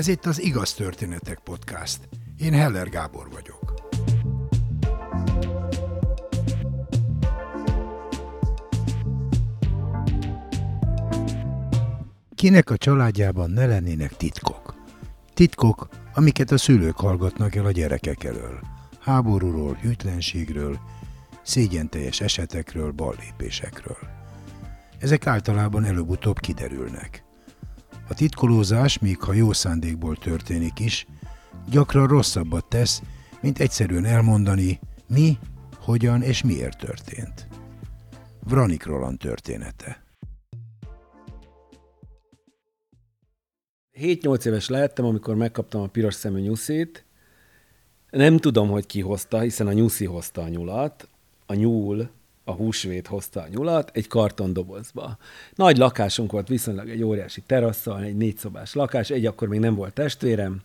Ez 0.00 0.08
itt 0.08 0.26
az 0.26 0.42
Igaz 0.42 0.74
Történetek 0.74 1.38
Podcast. 1.38 2.08
Én 2.38 2.52
Heller 2.52 2.88
Gábor 2.88 3.28
vagyok. 3.30 3.74
Kinek 12.34 12.70
a 12.70 12.76
családjában 12.76 13.50
ne 13.50 13.66
lennének 13.66 14.16
titkok? 14.16 14.74
Titkok, 15.34 15.88
amiket 16.14 16.50
a 16.50 16.58
szülők 16.58 16.96
hallgatnak 16.96 17.54
el 17.54 17.66
a 17.66 17.70
gyerekek 17.70 18.24
elől. 18.24 18.60
Háborúról, 19.00 19.74
hűtlenségről, 19.74 20.78
szégyenteljes 21.42 22.20
esetekről, 22.20 22.90
ballépésekről. 22.90 23.98
Ezek 24.98 25.26
általában 25.26 25.84
előbb-utóbb 25.84 26.38
kiderülnek. 26.38 27.28
A 28.10 28.14
titkolózás, 28.14 28.98
még 28.98 29.20
ha 29.20 29.32
jó 29.32 29.52
szándékból 29.52 30.16
történik 30.16 30.78
is, 30.78 31.06
gyakran 31.70 32.06
rosszabbat 32.06 32.64
tesz, 32.68 33.02
mint 33.40 33.58
egyszerűen 33.58 34.04
elmondani, 34.04 34.80
mi, 35.08 35.38
hogyan 35.76 36.22
és 36.22 36.42
miért 36.42 36.78
történt. 36.78 37.46
Vranik 38.44 38.84
Roland 38.84 39.18
története 39.18 40.02
7-8 44.00 44.46
éves 44.46 44.68
lehettem, 44.68 45.04
amikor 45.04 45.34
megkaptam 45.34 45.80
a 45.80 45.86
piros 45.86 46.14
szemű 46.14 46.40
nyuszit. 46.40 47.04
Nem 48.10 48.36
tudom, 48.36 48.68
hogy 48.68 48.86
ki 48.86 49.00
hozta, 49.00 49.40
hiszen 49.40 49.66
a 49.66 49.72
nyuszi 49.72 50.04
hozta 50.04 50.42
a 50.42 50.48
nyulat. 50.48 51.08
A 51.46 51.54
nyúl 51.54 52.10
a 52.44 52.52
húsvét 52.52 53.06
hozta 53.06 53.40
a 53.40 53.48
nyulat 53.48 53.90
egy 53.92 54.06
kartondobozba. 54.06 55.16
Nagy 55.54 55.76
lakásunk 55.76 56.32
volt, 56.32 56.48
viszonylag 56.48 56.88
egy 56.90 57.02
óriási 57.02 57.40
terasszal, 57.40 58.02
egy 58.02 58.16
négyszobás 58.16 58.74
lakás, 58.74 59.10
egy 59.10 59.26
akkor 59.26 59.48
még 59.48 59.60
nem 59.60 59.74
volt 59.74 59.94
testvérem, 59.94 60.62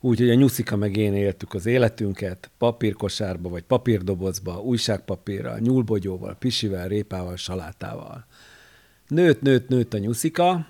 úgyhogy 0.00 0.30
a 0.30 0.34
nyuszika 0.34 0.76
meg 0.76 0.96
én 0.96 1.14
éltük 1.14 1.54
az 1.54 1.66
életünket, 1.66 2.50
papírkosárba 2.58 3.48
vagy 3.48 3.62
papírdobozba, 3.62 4.60
újságpapírral, 4.60 5.58
nyúlbogyóval, 5.58 6.34
pisivel, 6.34 6.88
répával, 6.88 7.36
salátával. 7.36 8.26
Nőtt, 9.08 9.40
nőtt, 9.40 9.68
nőtt 9.68 9.94
a 9.94 9.98
nyuszika, 9.98 10.66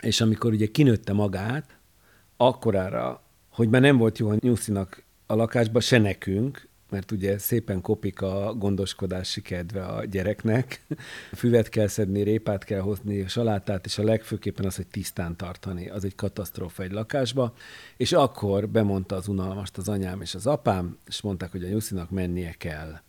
és 0.00 0.20
amikor 0.20 0.52
ugye 0.52 0.66
kinőtte 0.66 1.12
magát, 1.12 1.78
akkorára, 2.36 3.22
hogy 3.50 3.68
már 3.68 3.80
nem 3.80 3.96
volt 3.96 4.18
jó 4.18 4.28
a 4.28 4.36
nyuszinak 4.40 5.02
a 5.26 5.34
lakásba, 5.34 5.80
se 5.80 5.98
nekünk, 5.98 6.68
mert 6.90 7.10
ugye 7.10 7.38
szépen 7.38 7.80
kopik 7.80 8.22
a 8.22 8.54
gondoskodási 8.54 9.42
kedve 9.42 9.84
a 9.84 10.04
gyereknek. 10.04 10.86
Füvet 11.32 11.68
kell 11.68 11.86
szedni, 11.86 12.22
répát 12.22 12.64
kell 12.64 12.80
hozni, 12.80 13.28
salátát, 13.28 13.86
és 13.86 13.98
a 13.98 14.02
legfőképpen 14.02 14.66
az, 14.66 14.76
hogy 14.76 14.86
tisztán 14.86 15.36
tartani, 15.36 15.88
az 15.88 16.04
egy 16.04 16.14
katasztrófa 16.14 16.82
egy 16.82 16.92
lakásba. 16.92 17.54
És 17.96 18.12
akkor 18.12 18.68
bemondta 18.68 19.16
az 19.16 19.28
unalmast 19.28 19.76
az 19.76 19.88
anyám 19.88 20.20
és 20.20 20.34
az 20.34 20.46
apám, 20.46 20.98
és 21.06 21.20
mondták, 21.20 21.50
hogy 21.50 21.64
a 21.64 21.68
nyuszinak 21.68 22.10
mennie 22.10 22.52
kell. 22.58 23.00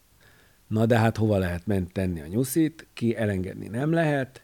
Na 0.68 0.86
de 0.86 0.98
hát 0.98 1.18
hova 1.18 1.38
lehet 1.38 1.68
ment 1.68 1.94
tenni 1.94 2.22
a 2.22 2.28
nyuszit? 2.28 2.88
Ki 2.94 3.16
elengedni 3.16 3.68
nem 3.68 3.92
lehet. 3.92 4.44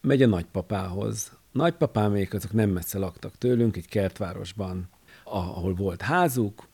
Megy 0.00 0.22
a 0.22 0.26
nagypapához. 0.26 1.32
Nagypapámék 1.52 2.34
azok 2.34 2.52
nem 2.52 2.70
messze 2.70 2.98
laktak 2.98 3.38
tőlünk, 3.38 3.76
egy 3.76 3.88
kertvárosban, 3.88 4.88
ahol 5.24 5.74
volt 5.74 6.02
házuk, 6.02 6.68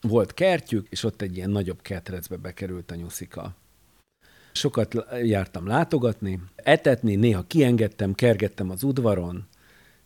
volt 0.00 0.34
kertjük, 0.34 0.86
és 0.90 1.04
ott 1.04 1.22
egy 1.22 1.36
ilyen 1.36 1.50
nagyobb 1.50 1.82
ketrecbe 1.82 2.36
bekerült 2.36 2.90
a 2.90 2.94
nyuszika. 2.94 3.54
Sokat 4.52 4.94
jártam 5.22 5.66
látogatni, 5.66 6.40
etetni, 6.54 7.14
néha 7.14 7.42
kiengedtem, 7.46 8.14
kergettem 8.14 8.70
az 8.70 8.82
udvaron, 8.82 9.46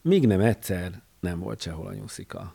míg 0.03 0.27
nem 0.27 0.41
egyszer 0.41 1.03
nem 1.21 1.39
volt 1.39 1.61
sehol 1.61 1.87
a 1.87 1.95
nyuszika. 1.95 2.55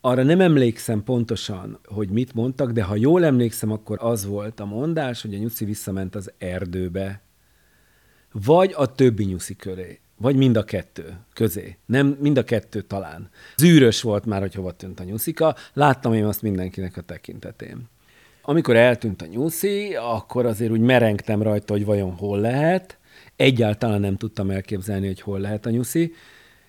Arra 0.00 0.22
nem 0.22 0.40
emlékszem 0.40 1.04
pontosan, 1.04 1.78
hogy 1.84 2.10
mit 2.10 2.34
mondtak, 2.34 2.70
de 2.70 2.82
ha 2.82 2.96
jól 2.96 3.24
emlékszem, 3.24 3.70
akkor 3.70 3.98
az 4.00 4.24
volt 4.24 4.60
a 4.60 4.64
mondás, 4.64 5.22
hogy 5.22 5.34
a 5.34 5.38
nyuszi 5.38 5.64
visszament 5.64 6.14
az 6.14 6.32
erdőbe, 6.38 7.22
vagy 8.32 8.72
a 8.76 8.92
többi 8.92 9.24
nyuszi 9.24 9.56
köré. 9.56 10.00
Vagy 10.20 10.36
mind 10.36 10.56
a 10.56 10.64
kettő 10.64 11.16
közé. 11.32 11.76
Nem, 11.86 12.16
mind 12.20 12.38
a 12.38 12.44
kettő 12.44 12.80
talán. 12.80 13.30
Zűrös 13.56 14.02
volt 14.02 14.24
már, 14.24 14.40
hogy 14.40 14.54
hova 14.54 14.72
tűnt 14.72 15.00
a 15.00 15.04
nyuszika. 15.04 15.54
Láttam 15.72 16.14
én 16.14 16.24
azt 16.24 16.42
mindenkinek 16.42 16.96
a 16.96 17.00
tekintetén. 17.00 17.88
Amikor 18.42 18.76
eltűnt 18.76 19.22
a 19.22 19.26
nyuszi, 19.26 19.94
akkor 19.94 20.46
azért 20.46 20.70
úgy 20.70 20.80
merengtem 20.80 21.42
rajta, 21.42 21.72
hogy 21.72 21.84
vajon 21.84 22.10
hol 22.10 22.40
lehet. 22.40 22.98
Egyáltalán 23.36 24.00
nem 24.00 24.16
tudtam 24.16 24.50
elképzelni, 24.50 25.06
hogy 25.06 25.20
hol 25.20 25.38
lehet 25.38 25.66
a 25.66 25.70
nyuszi. 25.70 26.12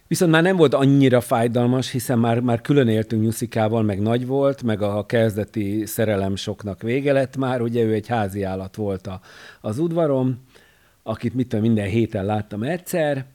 Viszont 0.08 0.32
már 0.32 0.44
nem 0.44 0.56
volt 0.56 0.74
annyira 0.74 1.22
fájdalmas, 1.22 1.92
hiszen 1.92 2.20
már, 2.20 2.40
már 2.40 2.62
külön 2.62 2.88
éltünk 2.88 3.22
nyuszikával, 3.24 3.84
meg 3.84 4.02
nagy 4.02 4.28
volt, 4.28 4.64
meg 4.64 4.82
a 4.82 5.06
kezdeti 5.06 5.86
szerelem 5.86 6.36
soknak 6.36 6.82
vége 6.82 7.14
lett 7.14 7.38
már. 7.38 7.62
Ugye 7.62 7.84
ő 7.84 7.94
egy 7.94 8.08
házi 8.08 8.44
állat 8.44 8.76
volt 8.76 9.08
a, 9.08 9.20
az 9.62 9.80
udvarom, 9.80 10.44
akit 11.04 11.34
mit 11.34 11.48
tudom, 11.48 11.66
minden 11.66 11.88
héten 11.88 12.26
láttam 12.26 12.64
egyszer, 12.64 13.26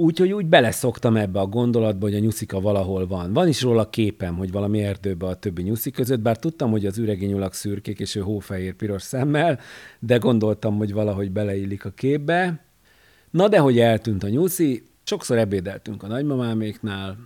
Úgyhogy 0.00 0.32
úgy 0.32 0.46
beleszoktam 0.46 1.16
ebbe 1.16 1.40
a 1.40 1.46
gondolatba, 1.46 2.06
hogy 2.06 2.14
a 2.14 2.18
nyuszika 2.18 2.60
valahol 2.60 3.06
van. 3.06 3.32
Van 3.32 3.48
is 3.48 3.62
róla 3.62 3.90
képem, 3.90 4.36
hogy 4.36 4.52
valami 4.52 4.82
erdőbe 4.82 5.26
a 5.26 5.34
többi 5.34 5.62
nyuszi 5.62 5.90
között, 5.90 6.20
bár 6.20 6.38
tudtam, 6.38 6.70
hogy 6.70 6.86
az 6.86 6.98
üregi 6.98 7.26
nyulak 7.26 7.54
szürkék, 7.54 8.00
és 8.00 8.14
ő 8.14 8.20
hófehér 8.20 8.74
piros 8.74 9.02
szemmel, 9.02 9.60
de 9.98 10.16
gondoltam, 10.16 10.76
hogy 10.76 10.92
valahogy 10.92 11.30
beleillik 11.30 11.84
a 11.84 11.90
képbe. 11.90 12.64
Na 13.30 13.48
de, 13.48 13.58
hogy 13.58 13.78
eltűnt 13.78 14.22
a 14.22 14.28
nyuszi, 14.28 14.82
sokszor 15.02 15.38
ebédeltünk 15.38 16.02
a 16.02 16.06
nagymamáméknál, 16.06 17.16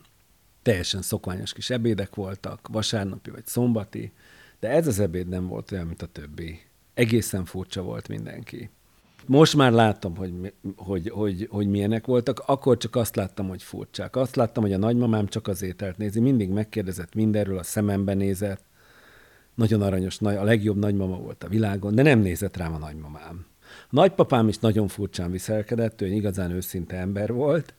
teljesen 0.62 1.02
szokványos 1.02 1.52
kis 1.52 1.70
ebédek 1.70 2.14
voltak, 2.14 2.68
vasárnapi 2.72 3.30
vagy 3.30 3.46
szombati, 3.46 4.12
de 4.60 4.68
ez 4.68 4.86
az 4.86 4.98
ebéd 4.98 5.28
nem 5.28 5.46
volt 5.46 5.72
olyan, 5.72 5.86
mint 5.86 6.02
a 6.02 6.06
többi. 6.06 6.60
Egészen 6.94 7.44
furcsa 7.44 7.82
volt 7.82 8.08
mindenki. 8.08 8.70
Most 9.26 9.56
már 9.56 9.72
láttam, 9.72 10.16
hogy, 10.16 10.52
hogy, 10.76 11.08
hogy, 11.08 11.48
hogy 11.50 11.68
milyenek 11.68 12.06
voltak, 12.06 12.42
akkor 12.46 12.76
csak 12.76 12.96
azt 12.96 13.16
láttam, 13.16 13.48
hogy 13.48 13.62
furcsák. 13.62 14.16
Azt 14.16 14.36
láttam, 14.36 14.62
hogy 14.62 14.72
a 14.72 14.78
nagymamám 14.78 15.26
csak 15.26 15.48
az 15.48 15.62
ételt 15.62 15.96
nézi, 15.96 16.20
mindig 16.20 16.48
megkérdezett 16.48 17.14
mindenről, 17.14 17.58
a 17.58 17.62
szemembe 17.62 18.14
nézett. 18.14 18.62
Nagyon 19.54 19.82
aranyos, 19.82 20.20
a 20.20 20.44
legjobb 20.44 20.76
nagymama 20.76 21.16
volt 21.16 21.44
a 21.44 21.48
világon, 21.48 21.94
de 21.94 22.02
nem 22.02 22.18
nézett 22.18 22.56
rám 22.56 22.74
a 22.74 22.78
nagymamám. 22.78 23.46
A 23.84 23.88
nagypapám 23.90 24.48
is 24.48 24.58
nagyon 24.58 24.88
furcsán 24.88 25.30
viselkedett, 25.30 26.00
ő 26.00 26.06
igazán 26.06 26.50
őszinte 26.50 26.96
ember 26.96 27.32
volt, 27.32 27.74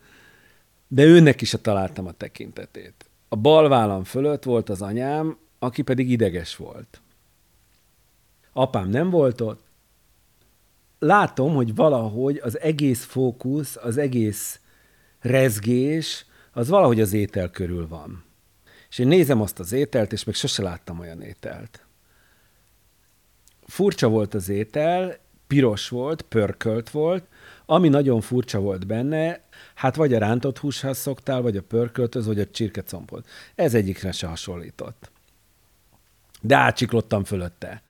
de 0.87 1.03
őnek 1.03 1.41
is 1.41 1.53
a 1.53 1.61
találtam 1.61 2.07
a 2.07 2.11
tekintetét. 2.11 3.05
A 3.29 3.35
bal 3.35 3.69
vállam 3.69 4.03
fölött 4.03 4.43
volt 4.43 4.69
az 4.69 4.81
anyám, 4.81 5.37
aki 5.59 5.81
pedig 5.81 6.11
ideges 6.11 6.55
volt. 6.55 7.01
Apám 8.53 8.89
nem 8.89 9.09
volt 9.09 9.41
ott, 9.41 9.64
látom, 11.05 11.53
hogy 11.53 11.75
valahogy 11.75 12.39
az 12.43 12.59
egész 12.59 13.03
fókusz, 13.03 13.75
az 13.75 13.97
egész 13.97 14.59
rezgés, 15.19 16.25
az 16.51 16.69
valahogy 16.69 17.01
az 17.01 17.13
étel 17.13 17.49
körül 17.49 17.87
van. 17.87 18.23
És 18.89 18.99
én 18.99 19.07
nézem 19.07 19.41
azt 19.41 19.59
az 19.59 19.71
ételt, 19.71 20.11
és 20.13 20.23
még 20.23 20.35
sose 20.35 20.61
láttam 20.61 20.99
olyan 20.99 21.21
ételt. 21.21 21.85
Furcsa 23.67 24.07
volt 24.07 24.33
az 24.33 24.49
étel, 24.49 25.17
piros 25.47 25.89
volt, 25.89 26.21
pörkölt 26.21 26.89
volt, 26.89 27.27
ami 27.65 27.89
nagyon 27.89 28.21
furcsa 28.21 28.59
volt 28.59 28.87
benne, 28.87 29.43
hát 29.75 29.95
vagy 29.95 30.13
a 30.13 30.19
rántott 30.19 30.57
húshoz 30.57 30.97
szoktál, 30.97 31.41
vagy 31.41 31.57
a 31.57 31.61
pörköltöz, 31.61 32.25
vagy 32.25 32.39
a 32.39 32.47
csirkecombot. 32.47 33.27
Ez 33.55 33.73
egyikre 33.73 34.11
se 34.11 34.27
hasonlított. 34.27 35.11
De 36.41 36.55
átsiklottam 36.55 37.23
fölötte. 37.23 37.83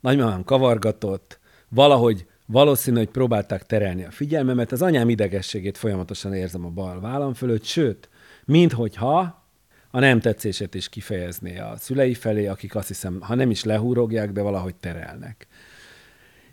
Nagymamám 0.00 0.44
kavargatott, 0.44 1.38
valahogy 1.68 2.26
Valószínű, 2.46 2.96
hogy 2.96 3.08
próbálták 3.08 3.66
terelni 3.66 4.04
a 4.04 4.10
figyelmemet, 4.10 4.72
az 4.72 4.82
anyám 4.82 5.08
idegességét 5.08 5.78
folyamatosan 5.78 6.34
érzem 6.34 6.64
a 6.64 6.68
bal 6.68 7.00
vállam 7.00 7.34
fölött, 7.34 7.64
sőt, 7.64 8.08
minthogyha 8.44 9.44
a 9.90 10.00
nem 10.00 10.20
tetszését 10.20 10.74
is 10.74 10.88
kifejezné 10.88 11.58
a 11.58 11.76
szülei 11.76 12.14
felé, 12.14 12.46
akik 12.46 12.74
azt 12.74 12.88
hiszem, 12.88 13.20
ha 13.20 13.34
nem 13.34 13.50
is 13.50 13.64
lehúrogják, 13.64 14.32
de 14.32 14.42
valahogy 14.42 14.74
terelnek. 14.74 15.46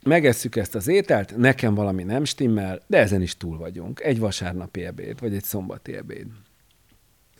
Megesszük 0.04 0.56
ezt 0.56 0.76
az 0.76 0.88
ételt, 0.88 1.38
nekem 1.38 1.76
valami 1.76 2.04
nem 2.04 2.24
stimmel, 2.24 2.82
de 2.88 2.98
ezen 2.98 3.22
is 3.22 3.38
túl 3.38 3.58
vagyunk. 3.58 4.00
Egy 4.00 4.20
vasárnapi 4.20 4.86
ebéd, 4.86 5.20
vagy 5.20 5.34
egy 5.36 5.44
szombati 5.44 5.96
ebéd. 5.96 6.28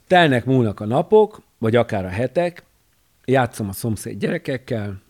Telnek, 0.08 0.46
múlnak 0.46 0.80
a 0.80 0.86
napok, 0.86 1.42
vagy 1.58 1.76
akár 1.76 2.06
a 2.06 2.10
hetek, 2.10 2.64
játszom 3.26 3.68
a 3.70 3.74
szomszéd 3.74 4.18
gyerekekkel, 4.18 5.02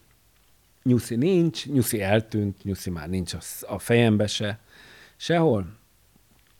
Nyuszi 0.83 1.15
nincs, 1.15 1.67
Nyuszi 1.67 2.01
eltűnt, 2.01 2.63
Nyuszi 2.63 2.89
már 2.89 3.09
nincs 3.09 3.33
a 3.61 3.79
fejembe 3.79 4.27
se, 4.27 4.59
sehol. 5.15 5.77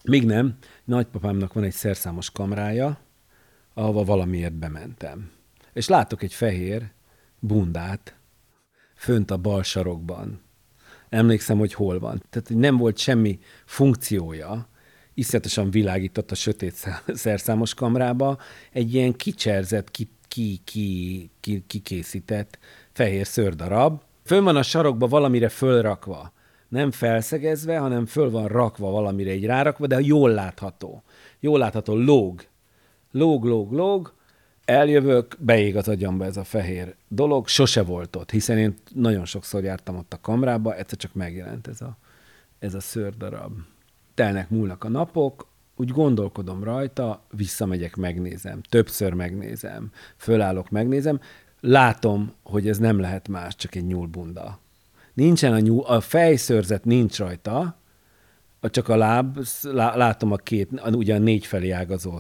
Még 0.04 0.26
nem, 0.26 0.58
nagypapámnak 0.84 1.54
van 1.54 1.64
egy 1.64 1.74
szerszámos 1.74 2.32
kamrája, 2.32 3.00
ahova 3.74 4.04
valamiért 4.04 4.54
bementem. 4.54 5.32
És 5.74 5.88
látok 5.88 6.24
egy 6.24 6.34
fehér 6.34 6.92
bundát 7.40 8.16
fönt 8.96 9.32
a 9.32 9.38
bal 9.38 9.64
sarokban. 9.64 10.42
Emlékszem, 11.10 11.58
hogy 11.58 11.74
hol 11.74 12.00
van. 12.00 12.24
Tehát 12.30 12.50
nem 12.50 12.78
volt 12.78 12.98
semmi 12.98 13.40
funkciója, 13.66 14.68
iszonyatosan 15.14 15.72
világított 15.72 16.32
a 16.32 16.36
sötét 16.36 16.76
szerszámos 17.08 17.74
kamrába, 17.74 18.38
egy 18.72 18.94
ilyen 18.94 19.14
kicserzett, 19.14 19.92
ki, 19.92 20.10
ki, 20.28 20.62
ki, 20.64 21.30
ki, 21.40 21.64
kikészített 21.68 22.60
fehér 22.92 23.28
szőrdarab. 23.28 24.02
Fönn 24.24 24.44
van 24.44 24.56
a 24.56 24.64
sarokba 24.64 25.08
valamire 25.08 25.50
fölrakva. 25.50 26.32
Nem 26.68 26.92
felszegezve, 26.92 27.78
hanem 27.78 28.06
föl 28.06 28.30
van 28.30 28.48
rakva 28.48 28.90
valamire 28.92 29.32
egy 29.32 29.46
rárakva, 29.46 29.88
de 29.88 30.00
jól 30.00 30.30
látható. 30.30 31.04
Jól 31.40 31.60
látható, 31.60 31.96
lóg. 31.96 32.44
Lóg, 33.12 33.46
lóg, 33.46 33.72
lóg. 33.72 34.14
Eljövök, 34.66 35.36
beég 35.40 35.76
az 35.76 35.88
agyamba 35.88 36.26
ez 36.26 36.38
a 36.38 36.44
fehér 36.44 36.96
dolog. 37.08 37.48
Sose 37.48 37.84
volt 37.84 38.16
ott, 38.16 38.32
hiszen 38.32 38.58
én 38.58 38.74
nagyon 38.94 39.26
sokszor 39.26 39.64
jártam 39.64 39.98
ott 39.98 40.14
a 40.14 40.22
kamrába, 40.22 40.76
egyszer 40.76 40.98
csak 40.98 41.14
megjelent 41.14 41.68
ez 41.68 41.82
a, 41.82 41.98
ez 42.60 42.74
a 42.74 42.80
szőrdarab 42.80 43.52
telnek, 44.14 44.50
múlnak 44.50 44.84
a 44.84 44.90
napok, 44.90 45.48
úgy 45.76 45.90
gondolkodom 45.90 46.64
rajta, 46.64 47.24
visszamegyek, 47.32 47.96
megnézem, 47.96 48.62
többször 48.62 49.14
megnézem, 49.14 49.92
fölállok, 50.18 50.70
megnézem, 50.70 51.20
látom, 51.66 52.34
hogy 52.44 52.68
ez 52.68 52.78
nem 52.78 53.00
lehet 53.00 53.28
más, 53.28 53.56
csak 53.56 53.76
egy 53.76 53.86
nyúlbunda. 53.86 54.60
Nincsen 55.14 55.54
a 55.54 55.60
nyúl, 55.60 55.84
a 55.84 56.02
fejszörzet 56.02 56.86
nincs 56.86 57.18
rajta, 57.18 57.78
csak 58.62 58.88
a 58.90 58.96
láb, 58.96 59.40
látom 59.72 60.32
a 60.32 60.36
két, 60.36 60.70
ugye 60.92 61.16
a 61.16 61.20
négy 61.20 61.46
felé 61.46 61.70
ágazó 61.70 62.20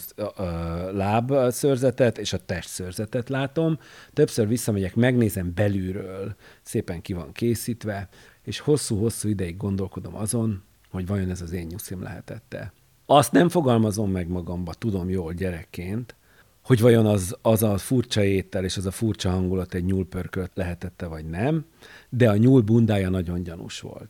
lábszörzetet 0.91 2.17
és 2.17 2.33
a 2.33 2.45
testszörzetet 2.45 3.29
látom. 3.29 3.79
Többször 4.13 4.47
visszamegyek, 4.47 4.95
megnézem 4.95 5.51
belülről, 5.55 6.35
szépen 6.61 7.01
ki 7.01 7.13
van 7.13 7.31
készítve, 7.31 8.09
és 8.43 8.59
hosszú-hosszú 8.59 9.29
ideig 9.29 9.57
gondolkodom 9.57 10.15
azon, 10.15 10.63
hogy 10.89 11.07
vajon 11.07 11.29
ez 11.29 11.41
az 11.41 11.51
én 11.51 11.65
nyuszim 11.65 12.01
lehetette. 12.01 12.73
Azt 13.05 13.31
nem 13.31 13.49
fogalmazom 13.49 14.11
meg 14.11 14.27
magamba, 14.27 14.73
tudom 14.73 15.09
jól 15.09 15.33
gyerekként, 15.33 16.15
hogy 16.63 16.79
vajon 16.79 17.05
az, 17.05 17.37
az 17.41 17.63
a 17.63 17.77
furcsa 17.77 18.23
étel 18.23 18.63
és 18.63 18.77
az 18.77 18.85
a 18.85 18.91
furcsa 18.91 19.29
hangulat 19.29 19.73
egy 19.73 19.85
nyúlpörkölt 19.85 20.51
lehetette, 20.53 21.05
vagy 21.05 21.25
nem, 21.25 21.65
de 22.09 22.29
a 22.29 22.37
nyúl 22.37 22.61
bundája 22.61 23.09
nagyon 23.09 23.43
gyanús 23.43 23.79
volt. 23.79 24.09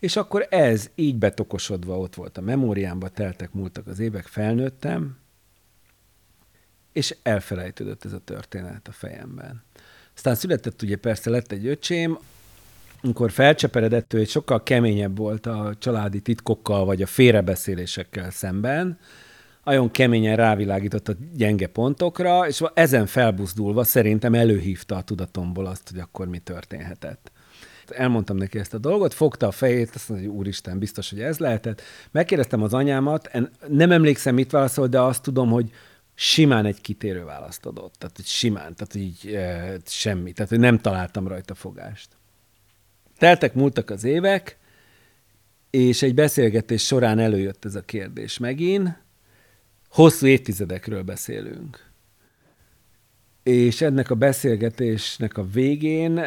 És 0.00 0.16
akkor 0.16 0.46
ez 0.50 0.90
így 0.94 1.16
betokosodva 1.16 1.98
ott 1.98 2.14
volt 2.14 2.38
a 2.38 2.40
memóriámba, 2.40 3.08
teltek, 3.08 3.52
múltak 3.52 3.86
az 3.86 3.98
évek, 3.98 4.26
felnőttem, 4.26 5.16
és 6.92 7.16
elfelejtődött 7.22 8.04
ez 8.04 8.12
a 8.12 8.18
történet 8.18 8.88
a 8.88 8.92
fejemben. 8.92 9.62
Aztán 10.14 10.34
született 10.34 10.82
ugye 10.82 10.96
persze 10.96 11.30
lett 11.30 11.52
egy 11.52 11.66
öcsém, 11.66 12.18
amikor 13.02 13.30
felcseperedett, 13.30 14.12
ő 14.12 14.24
sokkal 14.24 14.62
keményebb 14.62 15.16
volt 15.16 15.46
a 15.46 15.74
családi 15.78 16.20
titkokkal, 16.20 16.84
vagy 16.84 17.02
a 17.02 17.06
félrebeszélésekkel 17.06 18.30
szemben, 18.30 18.98
nagyon 19.66 19.90
keményen 19.90 20.36
rávilágított 20.36 21.08
a 21.08 21.14
gyenge 21.34 21.66
pontokra, 21.66 22.46
és 22.46 22.62
ezen 22.74 23.06
felbuzdulva 23.06 23.84
szerintem 23.84 24.34
előhívta 24.34 24.96
a 24.96 25.02
tudatomból 25.02 25.66
azt, 25.66 25.90
hogy 25.90 25.98
akkor 25.98 26.28
mi 26.28 26.38
történhetett. 26.38 27.32
Elmondtam 27.88 28.36
neki 28.36 28.58
ezt 28.58 28.74
a 28.74 28.78
dolgot, 28.78 29.14
fogta 29.14 29.46
a 29.46 29.50
fejét, 29.50 29.90
azt 29.94 30.08
mondta, 30.08 30.28
hogy 30.28 30.36
úristen, 30.36 30.78
biztos, 30.78 31.10
hogy 31.10 31.20
ez 31.20 31.38
lehetett. 31.38 31.82
Megkérdeztem 32.10 32.62
az 32.62 32.74
anyámat, 32.74 33.30
nem 33.68 33.92
emlékszem, 33.92 34.34
mit 34.34 34.50
válaszol, 34.50 34.86
de 34.86 35.00
azt 35.00 35.22
tudom, 35.22 35.50
hogy 35.50 35.70
simán 36.14 36.66
egy 36.66 36.80
kitérő 36.80 37.24
választ 37.24 37.66
adott. 37.66 37.94
Tehát, 37.98 38.16
hogy 38.16 38.26
simán, 38.26 38.74
tehát 38.74 38.94
így 38.94 39.34
e, 39.34 39.76
semmi. 39.84 40.32
Tehát, 40.32 40.50
hogy 40.50 40.60
nem 40.60 40.78
találtam 40.78 41.28
rajta 41.28 41.54
fogást. 41.54 42.08
Teltek, 43.18 43.54
múltak 43.54 43.90
az 43.90 44.04
évek, 44.04 44.58
és 45.70 46.02
egy 46.02 46.14
beszélgetés 46.14 46.86
során 46.86 47.18
előjött 47.18 47.64
ez 47.64 47.74
a 47.74 47.80
kérdés 47.80 48.38
megint. 48.38 49.04
Hosszú 49.96 50.26
évtizedekről 50.26 51.02
beszélünk. 51.02 51.90
És 53.42 53.80
ennek 53.80 54.10
a 54.10 54.14
beszélgetésnek 54.14 55.36
a 55.36 55.46
végén 55.46 56.18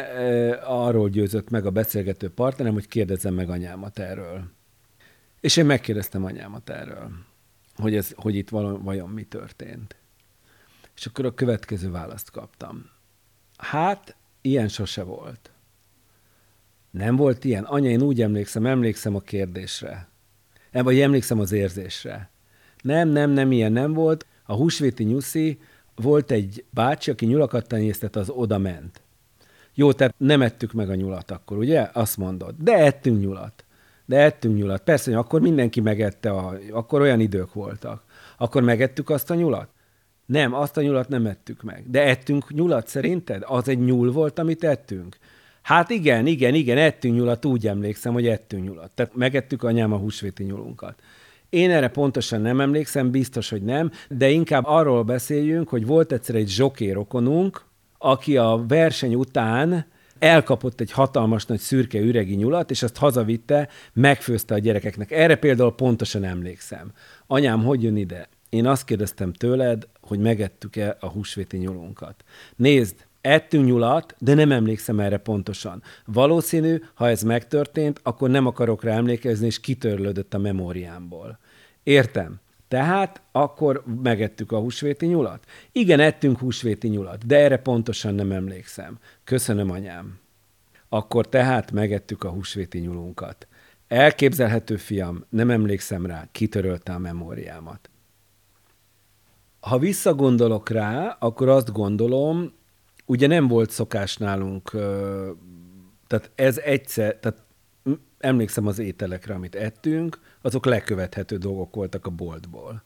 arról 0.64 1.08
győzött 1.08 1.50
meg 1.50 1.66
a 1.66 1.70
beszélgető 1.70 2.30
partnerem, 2.30 2.72
hogy 2.72 2.88
kérdezzem 2.88 3.34
meg 3.34 3.50
anyámat 3.50 3.98
erről. 3.98 4.44
És 5.40 5.56
én 5.56 5.66
megkérdeztem 5.66 6.24
anyámat 6.24 6.70
erről, 6.70 7.10
hogy, 7.76 7.96
ez, 7.96 8.12
hogy 8.16 8.34
itt 8.34 8.48
vajon 8.82 9.08
mi 9.08 9.22
történt. 9.22 9.96
És 10.96 11.06
akkor 11.06 11.24
a 11.24 11.34
következő 11.34 11.90
választ 11.90 12.30
kaptam. 12.30 12.90
Hát, 13.56 14.16
ilyen 14.40 14.68
sose 14.68 15.02
volt. 15.02 15.50
Nem 16.90 17.16
volt 17.16 17.44
ilyen? 17.44 17.64
Anya, 17.64 17.88
én 17.88 18.02
úgy 18.02 18.22
emlékszem, 18.22 18.66
emlékszem 18.66 19.14
a 19.14 19.20
kérdésre. 19.20 20.08
Nem, 20.70 20.84
vagy 20.84 21.00
emlékszem 21.00 21.40
az 21.40 21.52
érzésre. 21.52 22.30
Nem, 22.82 23.08
nem, 23.08 23.30
nem, 23.30 23.52
ilyen 23.52 23.72
nem 23.72 23.92
volt. 23.92 24.26
A 24.44 24.54
húsvéti 24.54 25.04
nyuszi 25.04 25.58
volt 25.94 26.30
egy 26.30 26.64
bácsi, 26.70 27.10
aki 27.10 27.26
nyulakat 27.26 27.66
tenyésztett, 27.66 28.16
az 28.16 28.30
oda 28.30 28.58
ment. 28.58 29.02
Jó, 29.74 29.92
tehát 29.92 30.14
nem 30.16 30.42
ettük 30.42 30.72
meg 30.72 30.90
a 30.90 30.94
nyulat 30.94 31.30
akkor, 31.30 31.56
ugye? 31.58 31.88
Azt 31.92 32.16
mondod. 32.16 32.54
De 32.58 32.76
ettünk 32.76 33.20
nyulat. 33.20 33.64
De 34.06 34.18
ettünk 34.18 34.56
nyulat. 34.56 34.82
Persze, 34.82 35.10
hogy 35.10 35.20
akkor 35.20 35.40
mindenki 35.40 35.80
megette, 35.80 36.30
a, 36.30 36.58
akkor 36.70 37.00
olyan 37.00 37.20
idők 37.20 37.52
voltak. 37.52 38.02
Akkor 38.38 38.62
megettük 38.62 39.10
azt 39.10 39.30
a 39.30 39.34
nyulat? 39.34 39.68
Nem, 40.26 40.54
azt 40.54 40.76
a 40.76 40.82
nyulat 40.82 41.08
nem 41.08 41.26
ettük 41.26 41.62
meg. 41.62 41.90
De 41.90 42.02
ettünk 42.02 42.50
nyulat 42.50 42.88
szerinted? 42.88 43.42
Az 43.46 43.68
egy 43.68 43.78
nyúl 43.78 44.12
volt, 44.12 44.38
amit 44.38 44.64
ettünk? 44.64 45.16
Hát 45.62 45.90
igen, 45.90 46.26
igen, 46.26 46.54
igen, 46.54 46.78
ettünk 46.78 47.14
nyulat, 47.14 47.44
úgy 47.44 47.66
emlékszem, 47.66 48.12
hogy 48.12 48.26
ettünk 48.26 48.64
nyulat. 48.64 48.90
Tehát 48.90 49.14
megettük 49.14 49.62
anyám 49.62 49.92
a 49.92 49.96
húsvéti 49.96 50.42
nyulunkat. 50.42 51.02
Én 51.50 51.70
erre 51.70 51.88
pontosan 51.88 52.40
nem 52.40 52.60
emlékszem, 52.60 53.10
biztos, 53.10 53.50
hogy 53.50 53.62
nem, 53.62 53.90
de 54.08 54.28
inkább 54.30 54.64
arról 54.66 55.02
beszéljünk, 55.02 55.68
hogy 55.68 55.86
volt 55.86 56.12
egyszer 56.12 56.34
egy 56.34 56.48
zsokérokonunk, 56.48 57.64
aki 57.98 58.36
a 58.36 58.64
verseny 58.68 59.14
után 59.14 59.86
elkapott 60.18 60.80
egy 60.80 60.92
hatalmas 60.92 61.46
nagy 61.46 61.58
szürke 61.58 61.98
üregi 61.98 62.34
nyulat, 62.34 62.70
és 62.70 62.82
azt 62.82 62.96
hazavitte, 62.96 63.68
megfőzte 63.92 64.54
a 64.54 64.58
gyerekeknek. 64.58 65.10
Erre 65.10 65.36
például 65.36 65.74
pontosan 65.74 66.24
emlékszem. 66.24 66.92
Anyám, 67.26 67.64
hogy 67.64 67.82
jön 67.82 67.96
ide? 67.96 68.28
Én 68.48 68.66
azt 68.66 68.84
kérdeztem 68.84 69.32
tőled, 69.32 69.88
hogy 70.00 70.18
megettük-e 70.18 70.96
a 71.00 71.06
húsvéti 71.06 71.56
nyulunkat. 71.56 72.24
Nézd, 72.56 72.94
Ettünk 73.20 73.66
nyulat, 73.66 74.14
de 74.18 74.34
nem 74.34 74.52
emlékszem 74.52 75.00
erre 75.00 75.18
pontosan. 75.18 75.82
Valószínű, 76.04 76.82
ha 76.94 77.08
ez 77.08 77.22
megtörtént, 77.22 78.00
akkor 78.02 78.30
nem 78.30 78.46
akarok 78.46 78.84
rá 78.84 78.94
emlékezni, 78.94 79.46
és 79.46 79.60
kitörlődött 79.60 80.34
a 80.34 80.38
memóriámból. 80.38 81.38
Értem. 81.82 82.40
Tehát 82.68 83.20
akkor 83.32 83.84
megettük 84.02 84.52
a 84.52 84.58
húsvéti 84.58 85.06
nyulat? 85.06 85.44
Igen, 85.72 86.00
ettünk 86.00 86.38
húsvéti 86.38 86.88
nyulat, 86.88 87.26
de 87.26 87.36
erre 87.36 87.56
pontosan 87.56 88.14
nem 88.14 88.32
emlékszem. 88.32 88.98
Köszönöm, 89.24 89.70
anyám. 89.70 90.18
Akkor 90.88 91.28
tehát 91.28 91.72
megettük 91.72 92.24
a 92.24 92.30
húsvéti 92.30 92.78
nyulunkat. 92.78 93.46
Elképzelhető, 93.88 94.76
fiam, 94.76 95.24
nem 95.28 95.50
emlékszem 95.50 96.06
rá, 96.06 96.28
kitörölte 96.32 96.92
a 96.92 96.98
memóriámat. 96.98 97.90
Ha 99.60 99.78
visszagondolok 99.78 100.68
rá, 100.68 101.16
akkor 101.20 101.48
azt 101.48 101.72
gondolom, 101.72 102.52
ugye 103.10 103.26
nem 103.26 103.48
volt 103.48 103.70
szokás 103.70 104.16
nálunk, 104.16 104.70
tehát 106.06 106.30
ez 106.34 106.58
egyszer, 106.58 107.16
tehát 107.16 107.42
emlékszem 108.18 108.66
az 108.66 108.78
ételekre, 108.78 109.34
amit 109.34 109.54
ettünk, 109.54 110.18
azok 110.42 110.64
lekövethető 110.64 111.36
dolgok 111.36 111.74
voltak 111.74 112.06
a 112.06 112.10
boltból. 112.10 112.82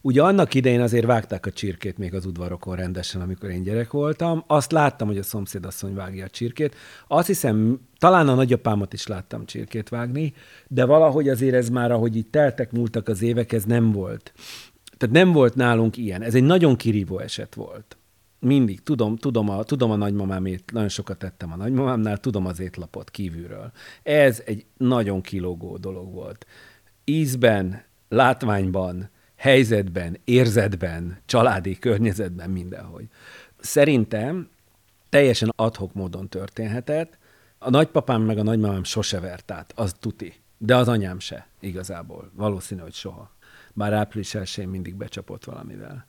Ugye 0.00 0.22
annak 0.22 0.54
idején 0.54 0.80
azért 0.80 1.06
vágták 1.06 1.46
a 1.46 1.50
csirkét 1.50 1.98
még 1.98 2.14
az 2.14 2.26
udvarokon 2.26 2.76
rendesen, 2.76 3.20
amikor 3.20 3.50
én 3.50 3.62
gyerek 3.62 3.90
voltam. 3.90 4.44
Azt 4.46 4.72
láttam, 4.72 5.06
hogy 5.06 5.18
a 5.18 5.22
szomszédasszony 5.22 5.94
vágja 5.94 6.24
a 6.24 6.28
csirkét. 6.28 6.74
Azt 7.08 7.26
hiszem, 7.26 7.80
talán 7.98 8.28
a 8.28 8.34
nagyapámat 8.34 8.92
is 8.92 9.06
láttam 9.06 9.46
csirkét 9.46 9.88
vágni, 9.88 10.32
de 10.68 10.84
valahogy 10.84 11.28
azért 11.28 11.54
ez 11.54 11.68
már, 11.68 11.92
ahogy 11.92 12.16
itt 12.16 12.30
teltek, 12.30 12.72
múltak 12.72 13.08
az 13.08 13.22
évek, 13.22 13.52
ez 13.52 13.64
nem 13.64 13.92
volt. 13.92 14.32
Tehát 14.96 15.14
nem 15.14 15.32
volt 15.32 15.54
nálunk 15.54 15.96
ilyen. 15.96 16.22
Ez 16.22 16.34
egy 16.34 16.44
nagyon 16.44 16.76
kirívó 16.76 17.18
eset 17.18 17.54
volt 17.54 17.96
mindig 18.44 18.82
tudom, 18.82 19.16
tudom, 19.16 19.48
a, 19.48 19.62
tudom 19.62 19.90
a 19.90 19.96
nagymamámét, 19.96 20.72
nagyon 20.72 20.88
sokat 20.88 21.18
tettem 21.18 21.52
a 21.52 21.56
nagymamámnál, 21.56 22.18
tudom 22.18 22.46
az 22.46 22.60
étlapot 22.60 23.10
kívülről. 23.10 23.72
Ez 24.02 24.42
egy 24.46 24.66
nagyon 24.76 25.20
kilógó 25.20 25.76
dolog 25.76 26.12
volt. 26.12 26.46
Ízben, 27.04 27.82
látványban, 28.08 29.10
helyzetben, 29.36 30.18
érzetben, 30.24 31.18
családi 31.26 31.78
környezetben, 31.78 32.50
mindenhogy. 32.50 33.04
Szerintem 33.58 34.48
teljesen 35.08 35.52
adhok 35.56 35.94
módon 35.94 36.28
történhetett. 36.28 37.18
A 37.58 37.70
nagypapám 37.70 38.22
meg 38.22 38.38
a 38.38 38.42
nagymamám 38.42 38.84
sose 38.84 39.20
vert 39.20 39.50
át, 39.50 39.72
az 39.76 39.94
tuti. 40.00 40.34
De 40.58 40.76
az 40.76 40.88
anyám 40.88 41.18
se, 41.18 41.46
igazából. 41.60 42.30
Valószínű, 42.34 42.80
hogy 42.80 42.94
soha. 42.94 43.30
Bár 43.72 43.92
április 43.92 44.34
elsőjén 44.34 44.70
mindig 44.70 44.94
becsapott 44.94 45.44
valamivel 45.44 46.06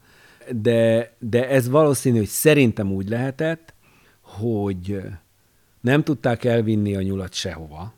de, 0.52 1.14
de 1.20 1.50
ez 1.50 1.70
valószínű, 1.70 2.18
hogy 2.18 2.28
szerintem 2.28 2.92
úgy 2.92 3.10
lehetett, 3.10 3.74
hogy 4.22 5.02
nem 5.82 6.04
tudták 6.04 6.44
elvinni 6.44 6.96
a 6.96 7.02
nyulat 7.02 7.34
sehova, 7.34 7.94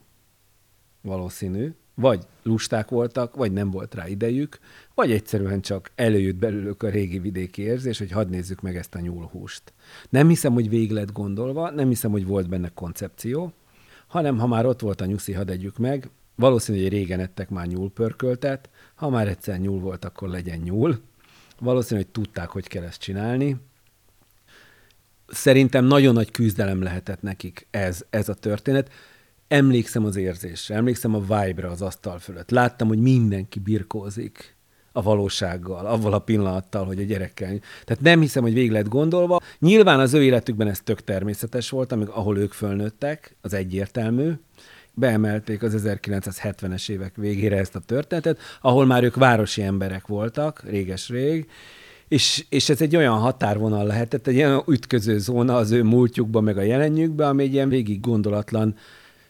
valószínű, 1.02 1.74
Vagy 2.00 2.26
lusták 2.44 2.90
voltak, 2.90 3.36
vagy 3.36 3.52
nem 3.52 3.72
volt 3.72 3.96
rá 3.96 4.08
idejük, 4.08 4.60
vagy 4.96 5.12
egyszerűen 5.12 5.62
csak 5.62 5.92
előjött 5.96 6.36
belőlük 6.36 6.84
a 6.84 6.90
régi 6.90 7.20
vidéki 7.20 7.62
érzés, 7.62 7.98
hogy 7.98 8.12
hadd 8.12 8.30
nézzük 8.30 8.62
meg 8.62 8.76
ezt 8.76 8.96
a 8.96 9.00
nyúlhúst. 9.00 9.74
Nem 10.10 10.28
hiszem, 10.28 10.54
hogy 10.54 10.70
végig 10.70 10.92
lett 10.92 11.12
gondolva, 11.12 11.72
nem 11.72 11.88
hiszem, 11.88 12.12
hogy 12.12 12.26
volt 12.26 12.50
benne 12.50 12.70
koncepció, 12.74 13.54
hanem 14.08 14.38
ha 14.38 14.48
már 14.48 14.66
ott 14.66 14.80
volt 14.80 15.02
a 15.02 15.06
nyuszi, 15.06 15.34
hadd 15.34 15.50
együk 15.50 15.78
meg, 15.78 16.10
valószínű, 16.36 16.82
hogy 16.82 16.90
régen 16.90 17.20
ettek 17.20 17.50
már 17.50 17.68
nyúlpörköltet, 17.68 18.70
ha 18.96 19.10
már 19.10 19.28
egyszer 19.28 19.60
nyúl 19.60 19.80
volt, 19.80 20.06
akkor 20.06 20.30
legyen 20.30 20.60
nyúl. 20.60 21.00
Valószínű, 21.60 22.00
hogy 22.00 22.12
tudták, 22.12 22.50
hogy 22.50 22.68
kell 22.68 22.84
ezt 22.84 23.02
csinálni. 23.02 23.56
Szerintem 25.28 25.86
nagyon 25.86 26.14
nagy 26.14 26.32
küzdelem 26.32 26.82
lehetett 26.82 27.22
nekik 27.22 27.68
ez, 27.72 28.06
ez 28.10 28.30
a 28.30 28.34
történet 28.34 28.92
emlékszem 29.48 30.06
az 30.06 30.16
érzésre, 30.16 30.76
emlékszem 30.76 31.16
a 31.16 31.20
vibe-ra 31.20 31.70
az 31.70 31.82
asztal 31.82 32.20
fölött. 32.20 32.50
Láttam, 32.50 32.88
hogy 32.88 33.00
mindenki 33.00 33.60
birkózik 33.60 34.56
a 34.92 35.02
valósággal, 35.02 35.86
avval 35.86 36.14
a 36.14 36.20
pillanattal, 36.20 36.86
hogy 36.86 37.00
a 37.00 37.04
gyerekkel. 37.04 37.60
Tehát 37.86 38.04
nem 38.04 38.20
hiszem, 38.20 38.44
hogy 38.44 38.54
végig 38.54 38.72
lett 38.72 38.88
gondolva. 38.88 39.40
Nyilván 39.60 40.00
az 40.00 40.14
ő 40.14 40.24
életükben 40.24 40.68
ez 40.68 40.80
tök 40.80 41.04
természetes 41.04 41.70
volt, 41.70 41.92
amíg, 41.92 42.08
ahol 42.08 42.38
ők 42.38 42.54
fölnőttek, 42.54 43.36
az 43.42 43.54
egyértelmű. 43.54 44.32
Beemelték 45.00 45.64
az 45.64 45.84
1970-es 45.86 46.90
évek 46.90 47.16
végére 47.16 47.58
ezt 47.58 47.76
a 47.76 47.80
történetet, 47.80 48.40
ahol 48.62 48.86
már 48.86 49.04
ők 49.04 49.16
városi 49.16 49.62
emberek 49.62 50.08
voltak, 50.08 50.64
réges-rég, 50.64 51.50
és, 52.08 52.46
és 52.50 52.70
ez 52.70 52.82
egy 52.82 52.96
olyan 52.96 53.18
határvonal 53.18 53.86
lehetett, 53.86 54.28
egy 54.28 54.36
olyan 54.36 54.64
ütköző 54.68 55.20
zóna 55.20 55.56
az 55.56 55.72
ő 55.72 55.84
múltjukban, 55.84 56.44
meg 56.44 56.58
a 56.58 56.62
jelenjükben, 56.62 57.28
ami 57.28 57.44
egy 57.44 57.54
ilyen 57.54 57.70
végig 57.70 58.00
gondolatlan 58.00 58.76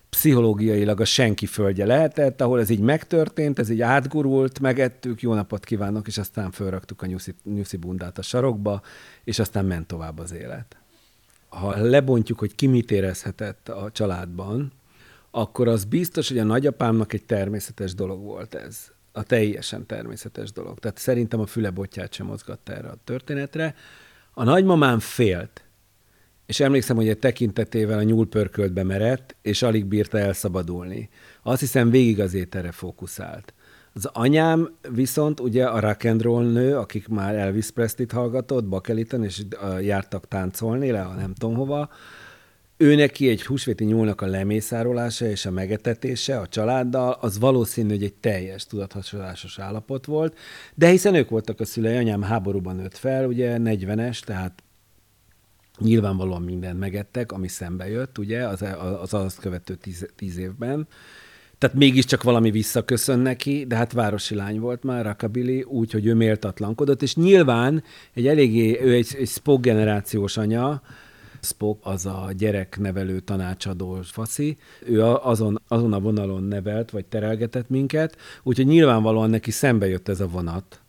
pszichológiailag 0.10 1.02
a 1.02 1.06
senki 1.06 1.46
földje 1.46 1.86
lehetett, 1.86 2.42
ahol 2.42 2.60
ez 2.60 2.70
így 2.70 2.80
megtörtént, 2.80 3.60
ez 3.60 3.70
így 3.70 3.82
átgurult, 3.82 4.60
megettük, 4.60 5.22
jó 5.22 5.34
napot 5.34 5.64
kívánok, 5.64 6.08
és 6.08 6.18
aztán 6.18 6.52
fölraktuk 6.52 7.02
a 7.02 7.06
nyuszi, 7.06 7.34
nyuszi 7.44 7.78
bundát 7.78 8.18
a 8.18 8.22
sarokba, 8.22 8.82
és 9.24 9.40
aztán 9.40 9.66
ment 9.66 9.88
tovább 9.88 10.20
az 10.20 10.34
élet. 10.34 10.78
Ha 11.50 11.78
lebontjuk, 11.78 12.40
hogy 12.40 12.56
ki 12.56 12.68
mit 12.68 12.92
érezhetett 12.92 13.70
a 13.70 13.90
családban, 13.92 14.72
akkor 15.32 15.68
az 15.68 15.86
biztos, 15.86 16.28
hogy 16.28 16.38
a 16.38 16.44
nagyapámnak 16.44 17.14
egy 17.14 17.24
természetes 17.24 17.94
dolog 17.94 18.24
volt 18.24 18.56
ez. 18.56 18.92
A 19.12 19.24
teljesen 19.24 19.86
természetes 19.86 20.52
dolog. 20.52 20.80
Tehát 20.80 20.98
szerintem 20.98 21.40
a 21.40 21.46
füle 21.46 21.70
botját 21.70 22.14
sem 22.14 22.26
mozgatta 22.26 22.74
erre 22.74 22.88
a 22.88 22.98
történetre. 23.04 23.76
A 24.34 24.44
nagymamám 24.44 25.00
félt, 25.00 25.62
és 26.46 26.60
emlékszem, 26.60 26.96
hogy 26.96 27.08
egy 27.08 27.20
tekintetével 27.20 27.98
a 27.98 28.04
nyúlpörköltbe 28.04 28.84
merett, 28.84 29.36
és 29.42 29.62
alig 29.62 29.86
bírta 29.86 30.18
elszabadulni. 30.18 31.10
Azt 31.44 31.60
hiszem, 31.60 31.90
végig 31.90 32.20
az 32.20 32.34
éterre 32.34 32.72
fókuszált. 32.72 33.54
Az 33.94 34.06
anyám 34.06 34.76
viszont 34.90 35.40
ugye 35.40 35.66
a 35.66 35.80
rock 35.80 36.04
and 36.04 36.22
roll 36.22 36.46
nő, 36.52 36.78
akik 36.78 37.08
már 37.08 37.36
Elvis 37.36 37.72
Presley-t 37.72 38.12
hallgatott, 38.12 38.66
Bakeliton, 38.66 39.24
és 39.24 39.42
jártak 39.82 40.28
táncolni 40.28 40.92
le, 40.92 41.14
nem 41.18 41.34
tudom 41.34 41.56
hova, 41.56 41.90
ő 42.78 42.96
neki 42.96 43.30
egy 43.30 43.44
húsvéti 43.44 43.84
nyúlnak 43.84 44.22
a 44.22 44.26
lemészárolása 44.26 45.26
és 45.26 45.46
a 45.46 45.52
megetetése 45.52 46.40
a 46.40 46.48
családdal, 46.48 47.18
az 47.22 47.40
valószínű, 47.40 47.90
hogy 47.90 48.04
egy 48.04 48.14
teljes 48.14 48.66
tudathasolásos 48.66 49.60
állapot 49.60 50.06
volt, 50.06 50.38
de 50.76 50.88
hiszen 50.88 51.16
ők 51.16 51.30
voltak 51.30 51.60
a 51.60 51.66
szülei, 51.66 51.98
anyám 51.98 52.22
háborúban 52.22 52.76
nőtt 52.76 52.98
fel, 52.98 53.26
ugye 53.26 53.58
40-es, 53.60 54.20
tehát 54.20 54.62
Nyilvánvalóan 55.80 56.42
mindent 56.42 56.80
megettek, 56.80 57.32
ami 57.32 57.48
szembe 57.48 57.90
jött, 57.90 58.18
ugye, 58.18 58.48
az 58.48 58.66
az, 59.02 59.14
az 59.14 59.36
követő 59.36 59.76
tíz, 59.76 60.10
tíz 60.16 60.38
évben. 60.38 60.88
Tehát 61.58 61.76
mégiscsak 61.76 62.24
valami 62.24 62.52
visszaköszön 62.52 63.20
neki, 63.20 63.66
de 63.68 63.76
hát 63.76 63.92
városi 63.92 64.36
lány 64.36 64.60
volt 64.60 64.84
már, 64.84 65.06
Rakabili, 65.06 65.64
úgy, 65.64 65.92
hogy 65.92 66.06
ő 66.06 66.14
méltatlankodott, 66.14 67.02
és 67.02 67.16
nyilván 67.16 67.84
egy 68.14 68.28
eléggé, 68.28 68.82
ő 68.82 68.94
egy, 68.94 69.16
egy 69.20 69.28
Spock 69.28 69.62
generációs 69.62 70.38
anya, 70.38 70.82
Spock 71.42 71.86
az 71.86 72.06
a 72.06 72.30
gyereknevelő 72.38 73.20
tanácsadó 73.20 74.00
faszi, 74.02 74.58
ő 74.86 75.04
azon, 75.04 75.62
azon 75.68 75.94
a 75.94 76.00
vonalon 76.00 76.44
nevelt, 76.44 76.92
vagy 76.92 77.06
terelgetett 77.06 77.70
minket, 77.70 78.18
úgyhogy 78.44 78.66
nyilvánvalóan 78.66 79.30
neki 79.30 79.52
szembe 79.52 79.88
jött 79.88 80.08
ez 80.08 80.20
a 80.20 80.28
vonat, 80.28 80.82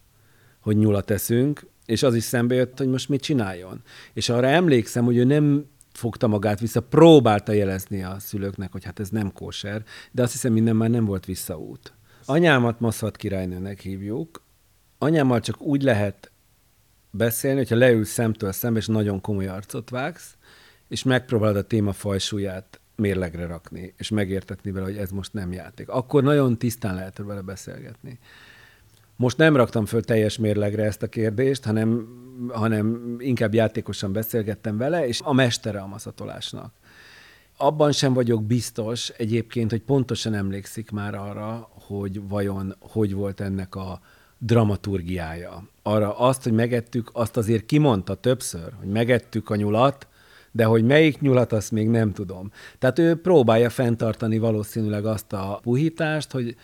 hogy 0.61 0.77
nyulat 0.77 1.11
eszünk, 1.11 1.67
és 1.87 2.03
az 2.03 2.15
is 2.15 2.23
szembe 2.23 2.55
jött, 2.55 2.79
hogy 2.79 2.89
most 2.89 3.09
mit 3.09 3.23
csináljon. 3.23 3.83
És 4.13 4.29
arra 4.29 4.47
emlékszem, 4.47 5.05
hogy 5.05 5.17
ő 5.17 5.25
nem 5.25 5.65
fogta 5.93 6.27
magát 6.27 6.61
vissza, 6.61 6.81
próbálta 6.81 7.53
jelezni 7.53 8.03
a 8.03 8.17
szülőknek, 8.19 8.73
hogy 8.73 8.85
hát 8.85 9.01
ez 9.01 9.09
nem 9.09 9.33
kóser, 9.33 9.83
de 10.11 10.23
azt 10.23 10.33
hiszem 10.33 10.53
minden 10.53 10.77
már 10.77 10.91
nem 10.91 11.05
volt 11.05 11.25
visszaút. 11.25 11.93
Anyámat 12.25 12.81
Maszat 12.81 13.17
királynőnek 13.17 13.81
hívjuk. 13.81 14.43
Anyámmal 14.99 15.41
csak 15.41 15.61
úgy 15.61 15.83
lehet 15.83 16.31
beszélni, 17.11 17.59
hogyha 17.59 17.77
leülsz 17.77 18.11
szemtől 18.11 18.53
szembe, 18.53 18.79
és 18.79 18.87
nagyon 18.87 19.21
komoly 19.21 19.47
arcot 19.47 19.91
vágsz, 19.91 20.37
és 20.89 21.03
megpróbálod 21.03 21.57
a 21.57 21.63
téma 21.63 21.93
fajsúlyát 21.93 22.81
mérlegre 22.97 23.47
rakni, 23.47 23.95
és 23.97 24.09
megértetni 24.09 24.71
vele, 24.71 24.85
hogy 24.85 24.97
ez 24.97 25.11
most 25.11 25.33
nem 25.33 25.53
játék. 25.53 25.89
Akkor 25.89 26.23
nagyon 26.23 26.59
tisztán 26.59 26.95
lehet 26.95 27.19
vele 27.19 27.41
beszélgetni. 27.41 28.19
Most 29.17 29.37
nem 29.37 29.57
raktam 29.57 29.87
föl 29.87 30.03
teljes 30.03 30.39
mérlegre 30.39 30.85
ezt 30.85 31.03
a 31.03 31.07
kérdést, 31.07 31.65
hanem, 31.65 32.09
hanem 32.49 33.17
inkább 33.19 33.55
játékosan 33.55 34.13
beszélgettem 34.13 34.77
vele, 34.77 35.07
és 35.07 35.21
a 35.25 35.33
mestere 35.33 35.81
a 35.81 35.87
maszatolásnak. 35.87 36.73
Abban 37.57 37.93
sem 37.93 38.13
vagyok 38.13 38.45
biztos 38.45 39.09
egyébként, 39.09 39.71
hogy 39.71 39.83
pontosan 39.83 40.35
emlékszik 40.35 40.91
már 40.91 41.15
arra, 41.15 41.71
hogy 41.73 42.29
vajon 42.29 42.77
hogy 42.81 43.15
volt 43.15 43.41
ennek 43.41 43.75
a 43.75 44.01
dramaturgiája. 44.39 45.69
Arra 45.89 46.19
azt, 46.19 46.43
hogy 46.43 46.53
megettük, 46.53 47.11
azt 47.13 47.37
azért 47.37 47.67
kimondta 47.67 48.15
többször, 48.15 48.73
hogy 48.79 48.89
megettük 48.89 49.51
a 49.51 49.57
nyulat, 49.57 50.07
de 50.53 50.65
hogy 50.65 50.85
melyik 50.85 51.21
nyulat, 51.21 51.53
azt 51.53 51.71
még 51.71 51.89
nem 51.89 52.13
tudom. 52.13 52.51
Tehát 52.79 52.99
ő 52.99 53.21
próbálja 53.21 53.71
fenntartani 53.71 54.39
valószínűleg 54.39 55.07
azt 55.07 55.33
a 55.33 55.59
puhítást, 55.63 56.31
hogy 56.31 56.57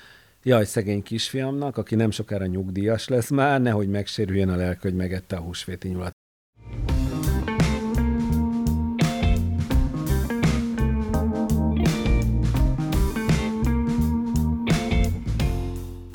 Jaj, 0.42 0.64
szegény 0.64 1.02
kisfiamnak, 1.02 1.76
aki 1.76 1.94
nem 1.94 2.10
sokára 2.10 2.46
nyugdíjas 2.46 3.08
lesz 3.08 3.30
már, 3.30 3.60
nehogy 3.60 3.88
megsérüljön 3.88 4.48
a 4.48 4.56
lelk, 4.56 4.80
hogy 4.80 4.94
megette 4.94 5.36
a 5.36 5.40
húsvéti 5.40 5.88
nyulat. 5.88 6.12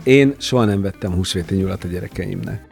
Én 0.03 0.35
soha 0.37 0.65
nem 0.65 0.81
vettem 0.81 1.13
húsvéti 1.13 1.55
nyulat 1.55 1.83
a 1.83 1.87
gyerekeimnek. 1.87 2.69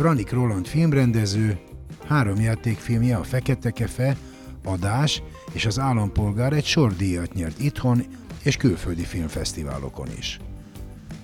Branik 0.00 0.30
Roland 0.30 0.66
filmrendező, 0.66 1.58
három 2.06 2.40
játékfilmje 2.40 3.16
a 3.16 3.22
Fekete 3.22 3.70
Kefe, 3.70 4.16
Adás 4.64 5.22
és 5.52 5.66
az 5.66 5.78
Állampolgár 5.78 6.52
egy 6.52 6.64
sor 6.64 6.96
díjat 6.96 7.34
nyert 7.34 7.60
itthon 7.60 8.04
és 8.42 8.56
külföldi 8.56 9.02
filmfesztiválokon 9.02 10.06
is. 10.18 10.40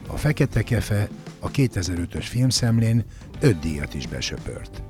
A 0.07 0.17
Fekete 0.17 0.63
Kefe 0.63 1.09
a 1.39 1.51
2005-ös 1.51 2.27
filmszemlén 2.29 3.05
öt 3.41 3.59
díjat 3.59 3.95
is 3.95 4.07
besöpört. 4.07 4.83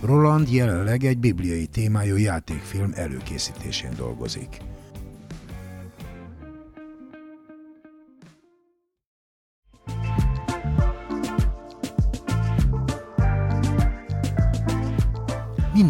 Roland 0.00 0.52
jelenleg 0.52 1.04
egy 1.04 1.18
bibliai 1.18 1.66
témájú 1.66 2.16
játékfilm 2.16 2.92
előkészítésén 2.94 3.92
dolgozik. 3.96 4.56